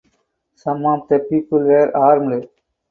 [0.55, 2.49] Some of the people were armed.